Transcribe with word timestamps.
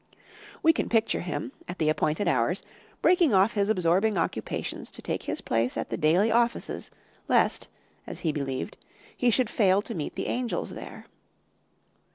We 0.63 0.73
can 0.73 0.89
picture 0.89 1.19
him, 1.21 1.51
at 1.67 1.77
the 1.77 1.87
appointed 1.87 2.27
hours, 2.27 2.63
breaking 3.03 3.35
off 3.35 3.53
his 3.53 3.69
absorbing 3.69 4.17
occupations 4.17 4.89
to 4.89 4.99
take 5.03 5.21
his 5.21 5.41
place 5.41 5.77
at 5.77 5.91
the 5.91 5.95
daily 5.97 6.31
offices, 6.31 6.89
lest, 7.27 7.67
as 8.07 8.21
he 8.21 8.31
believed, 8.31 8.77
he 9.15 9.29
should 9.29 9.47
fail 9.47 9.79
to 9.83 9.93
meet 9.93 10.15
the 10.15 10.25
angels 10.25 10.71
there. 10.71 11.05